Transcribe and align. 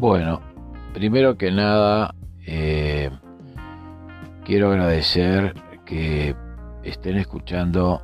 Bueno, 0.00 0.40
primero 0.94 1.36
que 1.36 1.52
nada, 1.52 2.14
eh, 2.46 3.10
quiero 4.46 4.70
agradecer 4.70 5.52
que 5.84 6.34
estén 6.82 7.18
escuchando 7.18 8.00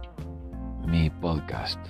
mi 0.86 1.09
podcast, 1.09 1.80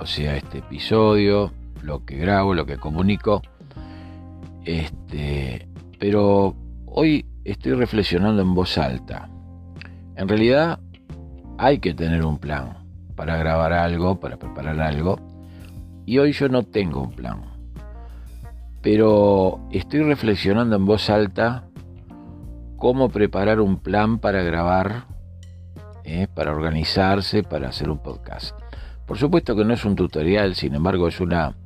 o 0.00 0.06
sea, 0.06 0.36
este 0.36 0.58
episodio, 0.58 1.52
lo 1.82 2.04
que 2.04 2.16
grabo, 2.16 2.52
lo 2.52 2.66
que 2.66 2.78
comunico. 2.78 3.42
Este, 4.64 5.68
pero 6.00 6.56
hoy 6.86 7.24
estoy 7.44 7.74
reflexionando 7.74 8.42
en 8.42 8.56
voz 8.56 8.76
alta. 8.76 9.30
En 10.16 10.26
realidad 10.26 10.80
hay 11.58 11.78
que 11.78 11.94
tener 11.94 12.24
un 12.24 12.38
plan 12.38 12.84
para 13.14 13.36
grabar 13.36 13.72
algo, 13.72 14.18
para 14.18 14.36
preparar 14.36 14.80
algo, 14.80 15.16
y 16.06 16.18
hoy 16.18 16.32
yo 16.32 16.48
no 16.48 16.64
tengo 16.64 17.02
un 17.02 17.12
plan. 17.12 17.53
Pero 18.84 19.66
estoy 19.72 20.02
reflexionando 20.02 20.76
en 20.76 20.84
voz 20.84 21.08
alta 21.08 21.64
cómo 22.76 23.08
preparar 23.08 23.60
un 23.60 23.78
plan 23.78 24.18
para 24.18 24.42
grabar, 24.42 25.06
¿eh? 26.04 26.28
para 26.34 26.52
organizarse, 26.52 27.42
para 27.42 27.70
hacer 27.70 27.88
un 27.88 28.02
podcast. 28.02 28.54
Por 29.06 29.16
supuesto 29.16 29.56
que 29.56 29.64
no 29.64 29.72
es 29.72 29.86
un 29.86 29.96
tutorial, 29.96 30.54
sin 30.54 30.74
embargo 30.74 31.08
es 31.08 31.18
una 31.18 31.56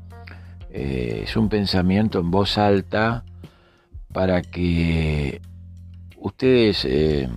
eh, 0.70 1.22
es 1.24 1.36
un 1.36 1.48
pensamiento 1.48 2.20
en 2.20 2.30
voz 2.30 2.56
alta 2.56 3.24
para 4.12 4.40
que 4.40 5.40
ustedes 6.18 6.84
eh, 6.84 7.28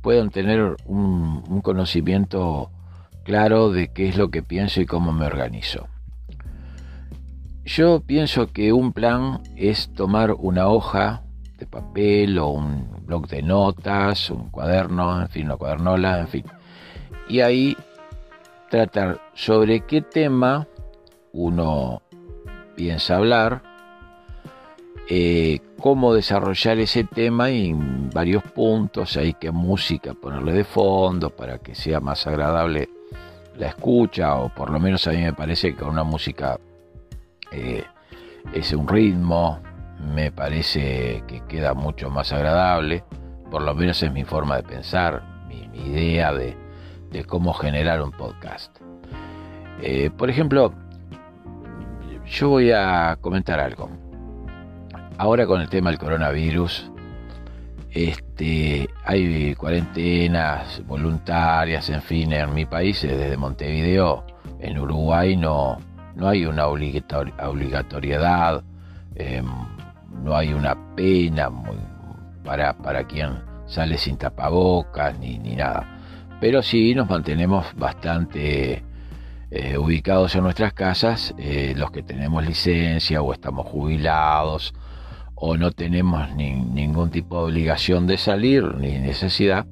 puedan 0.00 0.30
tener 0.30 0.76
un, 0.84 1.60
conocimiento 1.60 2.70
claro 3.24 3.72
de 3.72 3.88
qué 3.88 4.08
es 4.08 4.16
lo 4.16 4.30
que 4.30 4.44
pienso 4.44 4.80
y 4.80 4.86
cómo 4.86 5.12
me 5.12 5.26
organizo. 5.26 5.88
Yo 7.66 7.98
pienso 7.98 8.46
que 8.52 8.72
un 8.72 8.92
plan 8.92 9.42
es 9.56 9.92
tomar 9.92 10.30
una 10.30 10.68
hoja 10.68 11.24
de 11.58 11.66
papel 11.66 12.38
o 12.38 12.50
un 12.50 13.04
blog 13.04 13.26
de 13.26 13.42
notas, 13.42 14.30
un 14.30 14.50
cuaderno, 14.50 15.20
en 15.20 15.28
fin, 15.28 15.46
una 15.46 15.56
cuadernola, 15.56 16.20
en 16.20 16.28
fin. 16.28 16.44
Y 17.28 17.40
ahí 17.40 17.76
tratar 18.70 19.20
sobre 19.34 19.80
qué 19.80 20.00
tema 20.00 20.68
uno 21.32 22.02
piensa 22.76 23.16
hablar, 23.16 23.62
eh, 25.10 25.58
cómo 25.80 26.14
desarrollar 26.14 26.78
ese 26.78 27.02
tema 27.02 27.50
en 27.50 28.10
varios 28.10 28.44
puntos, 28.44 29.16
hay 29.16 29.34
que 29.34 29.50
música 29.50 30.14
ponerle 30.14 30.52
de 30.52 30.64
fondo 30.64 31.30
para 31.30 31.58
que 31.58 31.74
sea 31.74 31.98
más 31.98 32.28
agradable 32.28 32.88
la 33.58 33.66
escucha, 33.66 34.36
o 34.36 34.50
por 34.50 34.70
lo 34.70 34.78
menos 34.78 35.04
a 35.08 35.10
mí 35.10 35.16
me 35.16 35.32
parece 35.32 35.74
que 35.74 35.82
una 35.82 36.04
música 36.04 36.60
eh, 37.52 37.84
es 38.52 38.72
un 38.72 38.88
ritmo, 38.88 39.60
me 40.14 40.30
parece 40.30 41.22
que 41.26 41.42
queda 41.48 41.74
mucho 41.74 42.10
más 42.10 42.32
agradable, 42.32 43.04
por 43.50 43.62
lo 43.62 43.74
menos 43.74 44.02
es 44.02 44.12
mi 44.12 44.24
forma 44.24 44.56
de 44.56 44.62
pensar, 44.62 45.22
mi, 45.48 45.68
idea 45.76 46.32
de, 46.32 46.56
cómo 47.26 47.54
generar 47.54 48.02
un 48.02 48.12
podcast. 48.12 48.76
Eh, 49.80 50.10
por 50.10 50.28
ejemplo, 50.28 50.72
yo 52.26 52.50
voy 52.50 52.72
a 52.72 53.16
comentar 53.20 53.58
algo. 53.58 53.88
Ahora 55.16 55.46
con 55.46 55.62
el 55.62 55.68
tema 55.70 55.90
del 55.90 55.98
coronavirus, 55.98 56.90
este, 57.90 58.90
hay 59.04 59.54
cuarentenas 59.54 60.82
voluntarias, 60.86 61.88
en 61.88 62.02
fin, 62.02 62.32
en 62.32 62.52
mi 62.52 62.66
país, 62.66 63.00
desde 63.00 63.38
Montevideo, 63.38 64.26
en 64.60 64.78
Uruguay 64.78 65.36
no, 65.36 65.78
no 66.16 66.28
hay 66.28 66.46
una 66.46 66.66
obligatoriedad, 66.66 68.64
em, 69.14 69.46
no 70.24 70.34
hay 70.34 70.52
una 70.52 70.74
pena 70.96 71.50
para, 72.42 72.76
para 72.76 73.04
quien 73.04 73.38
sale 73.66 73.98
sin 73.98 74.16
tapabocas 74.16 75.18
ni, 75.18 75.38
ni 75.38 75.54
nada. 75.56 75.86
Pero 76.40 76.62
sí 76.62 76.94
nos 76.94 77.08
mantenemos 77.08 77.66
bastante 77.76 78.82
eh, 79.50 79.78
ubicados 79.78 80.34
en 80.34 80.42
nuestras 80.42 80.72
casas, 80.72 81.34
eh, 81.38 81.74
los 81.76 81.90
que 81.90 82.02
tenemos 82.02 82.44
licencia 82.44 83.22
o 83.22 83.32
estamos 83.32 83.66
jubilados 83.66 84.74
o 85.34 85.56
no 85.56 85.70
tenemos 85.70 86.34
ningún 86.34 87.10
tipo 87.10 87.36
de 87.36 87.52
obligación 87.52 88.06
de 88.06 88.16
salir 88.16 88.64
ni 88.76 88.98
necesidad, 88.98 89.66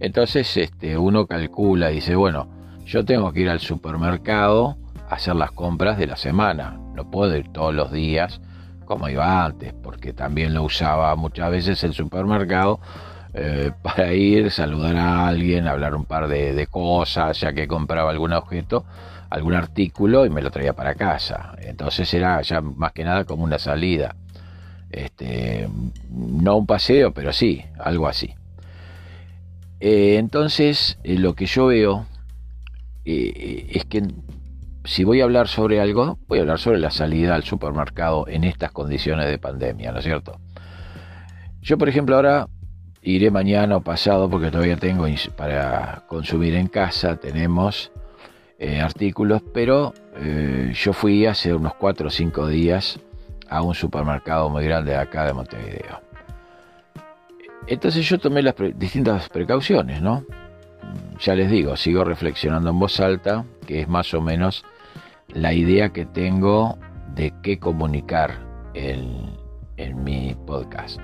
entonces 0.00 0.56
este, 0.56 0.96
uno 0.96 1.26
calcula 1.26 1.90
y 1.90 1.96
dice, 1.96 2.16
bueno, 2.16 2.48
yo 2.86 3.04
tengo 3.04 3.30
que 3.32 3.40
ir 3.40 3.50
al 3.50 3.60
supermercado 3.60 4.78
hacer 5.10 5.34
las 5.36 5.50
compras 5.50 5.98
de 5.98 6.06
la 6.06 6.16
semana, 6.16 6.78
no 6.94 7.10
puedo 7.10 7.36
ir 7.36 7.52
todos 7.52 7.74
los 7.74 7.92
días 7.92 8.40
como 8.84 9.08
iba 9.08 9.44
antes, 9.44 9.72
porque 9.72 10.12
también 10.12 10.52
lo 10.52 10.64
usaba 10.64 11.14
muchas 11.14 11.50
veces 11.50 11.84
el 11.84 11.94
supermercado 11.94 12.80
eh, 13.34 13.70
para 13.82 14.12
ir, 14.12 14.50
saludar 14.50 14.96
a 14.96 15.28
alguien, 15.28 15.68
hablar 15.68 15.94
un 15.94 16.04
par 16.04 16.26
de, 16.26 16.66
cosas, 16.68 17.38
ya 17.38 17.52
que 17.52 17.68
compraba 17.68 18.10
algún 18.10 18.32
objeto 18.32 18.84
algún 19.30 19.54
artículo 19.54 20.26
y 20.26 20.30
me 20.30 20.42
lo 20.42 20.50
traía 20.50 20.72
para 20.72 20.96
casa. 20.96 21.54
Entonces 21.60 22.12
era 22.14 22.42
ya 22.42 22.60
más 22.60 22.90
que 22.90 23.04
nada 23.04 23.24
como 23.24 23.44
una 23.44 23.60
salida. 23.60 24.16
Este, 24.90 25.68
no 26.10 26.56
un 26.56 26.66
paseo, 26.66 27.14
pero 27.14 27.32
sí, 27.32 27.64
algo 27.78 28.08
así. 28.08 28.34
Eh, 29.78 30.16
entonces, 30.18 30.98
eh, 31.04 31.16
lo 31.16 31.34
que 31.34 31.46
yo 31.46 31.66
veo 31.66 32.06
es 33.04 33.84
que 33.84 34.02
si 34.84 35.04
voy 35.04 35.20
a 35.20 35.24
hablar 35.24 35.48
sobre 35.48 35.80
algo, 35.80 36.18
voy 36.26 36.38
a 36.38 36.42
hablar 36.42 36.58
sobre 36.58 36.78
la 36.78 36.90
salida 36.90 37.34
al 37.34 37.44
supermercado 37.44 38.26
en 38.28 38.44
estas 38.44 38.72
condiciones 38.72 39.26
de 39.26 39.38
pandemia, 39.38 39.92
¿no 39.92 39.98
es 39.98 40.04
cierto? 40.04 40.40
Yo, 41.60 41.76
por 41.76 41.88
ejemplo, 41.88 42.16
ahora 42.16 42.48
iré 43.02 43.30
mañana 43.30 43.76
o 43.76 43.80
pasado 43.82 44.28
porque 44.28 44.50
todavía 44.50 44.76
tengo 44.76 45.06
para 45.36 46.04
consumir 46.06 46.54
en 46.54 46.68
casa, 46.68 47.16
tenemos 47.16 47.92
eh, 48.58 48.80
artículos, 48.80 49.42
pero 49.54 49.94
eh, 50.16 50.72
yo 50.74 50.92
fui 50.92 51.26
hace 51.26 51.54
unos 51.54 51.74
4 51.74 52.08
o 52.08 52.10
5 52.10 52.46
días 52.48 53.00
a 53.48 53.62
un 53.62 53.74
supermercado 53.74 54.48
muy 54.48 54.64
grande 54.64 54.92
de 54.92 54.98
acá 54.98 55.26
de 55.26 55.32
Montevideo. 55.32 56.00
Entonces 57.66 58.08
yo 58.08 58.18
tomé 58.18 58.42
las 58.42 58.54
distintas 58.76 59.28
precauciones, 59.28 60.00
¿no? 60.00 60.24
Ya 61.20 61.34
les 61.34 61.50
digo, 61.50 61.76
sigo 61.76 62.04
reflexionando 62.04 62.70
en 62.70 62.78
voz 62.78 62.98
alta, 63.00 63.44
que 63.66 63.82
es 63.82 63.88
más 63.88 64.12
o 64.14 64.20
menos 64.20 64.64
la 65.34 65.52
idea 65.52 65.90
que 65.90 66.06
tengo 66.06 66.78
de 67.14 67.32
qué 67.42 67.58
comunicar 67.58 68.38
en, 68.74 69.38
mi 70.04 70.36
podcast. 70.46 71.00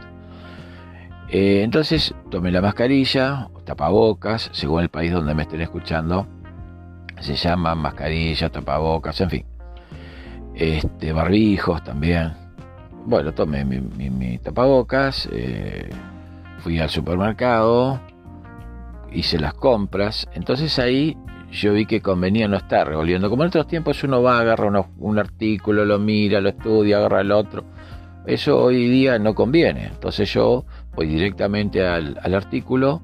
Eh, 1.31 1.63
entonces 1.63 2.15
tomé 2.31 2.51
la 2.51 2.61
mascarilla, 2.61 3.49
tapabocas, 3.65 4.51
según 4.53 4.83
el 4.83 4.91
país 4.91 5.13
donde 5.13 5.35
me 5.35 5.43
estén 5.43 5.63
escuchando, 5.63 6.27
se 7.21 7.35
llama 7.35 7.75
mascarilla, 7.75 8.51
tapabocas, 8.51 9.21
en 9.23 9.31
fin. 9.31 9.47
Este, 10.55 11.13
barbijos 11.13 11.83
también. 11.85 12.35
Bueno, 13.07 13.33
tomé 13.33 13.65
mi, 13.65 14.39
tapabocas, 14.39 15.29
eh, 15.33 15.89
fui 16.59 16.79
al 16.79 16.91
supermercado, 16.91 18.01
hice 19.13 19.39
las 19.39 19.55
compras, 19.55 20.29
entonces 20.35 20.79
ahí 20.79 21.17
yo 21.57 21.73
vi 21.73 21.87
que 21.87 22.01
convenía 22.01 22.49
no 22.49 22.57
estar 22.57 22.87
revolviendo. 22.87 23.29
Como 23.29 23.43
en 23.43 23.49
otros 23.49 23.67
tiempos 23.67 24.03
uno 24.05 24.23
va, 24.23 24.41
agarra 24.41 24.87
un 24.99 25.19
artículo, 25.19 25.85
lo 25.85 25.99
mira, 25.99 26.41
lo 26.41 26.51
estudia, 26.51 26.99
agarra 26.99 27.21
el 27.23 27.33
otro. 27.33 27.65
Eso 28.27 28.61
hoy 28.61 28.89
día 28.89 29.19
no 29.19 29.35
conviene. 29.35 29.87
Entonces 29.87 30.33
yo 30.33 30.65
voy 30.95 31.07
directamente 31.07 31.87
al, 31.87 32.17
artículo, 32.35 33.03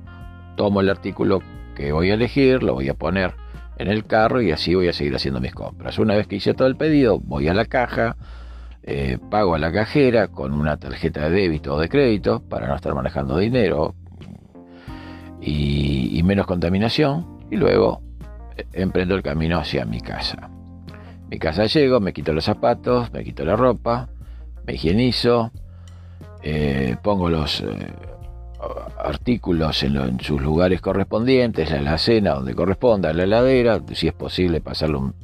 tomo 0.56 0.80
el 0.80 0.90
artículo 0.90 1.40
que 1.76 1.92
voy 1.92 2.10
a 2.10 2.14
elegir, 2.14 2.62
lo 2.62 2.74
voy 2.74 2.88
a 2.88 2.94
poner 2.94 3.34
en 3.78 3.88
el 3.88 4.04
carro 4.04 4.42
y 4.42 4.50
así 4.50 4.74
voy 4.74 4.88
a 4.88 4.92
seguir 4.92 5.14
haciendo 5.14 5.40
mis 5.40 5.54
compras. 5.54 5.98
Una 5.98 6.16
vez 6.16 6.26
que 6.26 6.36
hice 6.36 6.54
todo 6.54 6.68
el 6.68 6.76
pedido, 6.76 7.20
voy 7.20 7.48
a 7.48 7.54
la 7.54 7.64
caja, 7.64 8.16
eh, 8.82 9.18
pago 9.30 9.54
a 9.54 9.58
la 9.58 9.72
cajera 9.72 10.28
con 10.28 10.52
una 10.52 10.76
tarjeta 10.76 11.28
de 11.28 11.30
débito 11.30 11.74
o 11.74 11.80
de 11.80 11.88
crédito 11.88 12.42
para 12.48 12.66
no 12.66 12.74
estar 12.74 12.94
manejando 12.94 13.38
dinero 13.38 13.94
y, 15.40 16.20
menos 16.24 16.46
contaminación 16.46 17.26
y 17.50 17.56
luego 17.56 18.00
emprendo 18.72 19.14
el 19.14 19.22
camino 19.22 19.58
hacia 19.58 19.84
mi 19.84 20.00
casa. 20.00 20.50
Mi 21.30 21.38
casa 21.38 21.66
llego, 21.66 22.00
me 22.00 22.12
quito 22.12 22.32
los 22.32 22.44
zapatos, 22.44 23.12
me 23.12 23.24
quito 23.24 23.44
la 23.44 23.56
ropa, 23.56 24.08
me 24.66 24.74
higienizo, 24.74 25.50
eh, 26.42 26.96
pongo 27.02 27.30
los 27.30 27.64
artículos 28.98 29.82
en, 29.82 30.20
sus 30.20 30.40
lugares 30.40 30.80
correspondientes, 30.80 31.70
la 31.70 31.78
alacena 31.78 32.34
donde 32.34 32.54
corresponda, 32.54 33.12
la 33.12 33.24
heladera, 33.24 33.80
si 33.92 34.08
es 34.08 34.14
posible 34.14 34.60
pasarle 34.60 34.96
un 34.96 35.14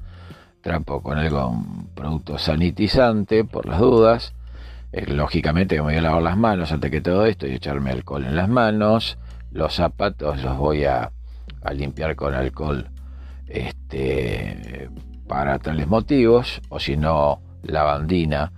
trapo 0.60 1.02
con 1.02 1.18
algún 1.18 1.88
producto 1.94 2.38
sanitizante 2.38 3.44
por 3.44 3.66
las 3.66 3.78
dudas. 3.78 4.34
Eh, 4.92 5.06
lógicamente 5.06 5.76
me 5.76 5.82
voy 5.82 5.96
a 5.96 6.02
lavar 6.02 6.22
las 6.22 6.36
manos 6.36 6.72
antes 6.72 6.90
que 6.90 7.00
todo 7.00 7.26
esto 7.26 7.46
y 7.46 7.52
echarme 7.52 7.90
alcohol 7.90 8.24
en 8.24 8.36
las 8.36 8.48
manos. 8.48 9.18
Los 9.52 9.74
zapatos 9.74 10.42
los 10.42 10.56
voy 10.56 10.84
a, 10.84 11.12
limpiar 11.74 12.16
con 12.16 12.34
alcohol 12.34 12.88
este, 13.48 14.88
para 15.26 15.58
tales 15.58 15.88
motivos, 15.88 16.60
o 16.68 16.78
si 16.78 16.96
no, 16.96 17.40
lavandina 17.62 18.52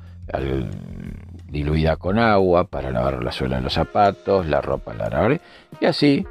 diluida 1.48 1.96
con 1.96 2.18
agua 2.18 2.68
para 2.68 2.90
lavar 2.90 3.22
la 3.22 3.32
suela 3.32 3.56
de 3.56 3.62
los 3.62 3.74
zapatos, 3.74 4.46
la 4.46 4.60
ropa, 4.60 4.94
la 4.94 5.08
lavaré. 5.08 5.40
Y 5.80 5.86
así 5.86 6.24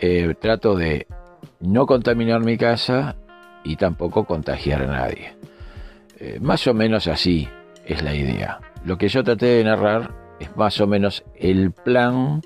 eh, 0.00 0.34
trato 0.40 0.76
de 0.76 1.06
no 1.60 1.86
contaminar 1.86 2.40
mi 2.40 2.56
casa 2.56 3.16
y 3.64 3.76
tampoco 3.76 4.24
contagiar 4.24 4.82
a 4.82 4.86
nadie. 4.86 5.36
Eh, 6.20 6.38
más 6.40 6.66
o 6.66 6.74
menos 6.74 7.08
así 7.08 7.48
es 7.84 8.02
la 8.02 8.14
idea. 8.14 8.60
Lo 8.84 8.96
que 8.96 9.08
yo 9.08 9.24
traté 9.24 9.46
de 9.46 9.64
narrar 9.64 10.14
es 10.38 10.56
más 10.56 10.80
o 10.80 10.86
menos 10.86 11.24
el 11.34 11.72
plan 11.72 12.42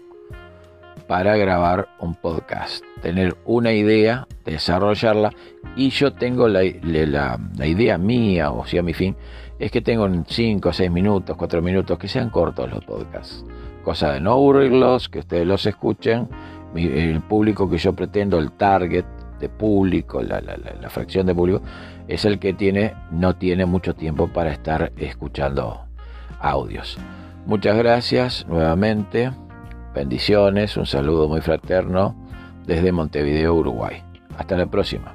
para 1.09 1.37
grabar 1.37 1.89
un 1.99 2.15
podcast. 2.15 2.85
Tener 3.03 3.37
una 3.47 3.73
idea, 3.73 4.29
desarrollarla 4.45 5.33
y 5.75 5.89
yo 5.91 6.13
tengo 6.13 6.47
la, 6.49 6.63
idea 6.63 7.99
mía, 7.99 8.51
o 8.53 8.67
sea, 8.67 8.83
mi 8.83 8.93
fin, 8.93 9.17
es 9.59 9.73
que 9.73 9.81
tengo 9.81 10.07
5, 10.25 10.73
6 10.73 10.91
minutos, 10.91 11.37
4 11.37 11.63
minutos, 11.63 11.99
que 11.99 12.07
sean 12.07 12.31
cortos 12.31 12.71
los 12.71 12.85
podcasts. 12.85 13.45
Cosa 13.83 14.13
de 14.13 14.21
no 14.21 14.33
aburrirlos, 14.33 15.09
que 15.09 15.21
ustedes 15.21 15.47
los 15.47 15.65
escuchen. 15.67 16.29
El 16.77 17.23
público 17.23 17.69
que 17.71 17.79
yo 17.79 17.95
pretendo, 17.95 18.39
el 18.39 18.53
target 18.53 19.07
de 19.41 19.49
público, 19.49 20.23
la, 20.23 20.41
la 20.41 20.91
fracción 20.91 21.27
de 21.27 21.35
público, 21.35 21.63
es 22.07 22.27
el 22.27 22.39
que 22.39 22.53
tiene, 22.53 22.95
no 23.11 23.37
tiene 23.37 23.65
mucho 23.65 23.95
tiempo 23.95 24.29
para 24.29 24.53
estar 24.53 24.93
escuchando 24.99 25.87
audios. 26.41 26.99
Muchas 27.47 27.79
gracias 27.79 28.47
nuevamente. 28.47 29.31
Bendiciones, 29.95 30.77
un 30.77 30.87
saludo 30.87 31.29
muy 31.29 31.41
fraterno 31.41 32.15
desde 32.67 32.93
Montevideo, 32.93 33.55
Uruguay. 33.55 34.03
Hasta 34.37 34.57
la 34.57 34.67
próxima. 34.67 35.15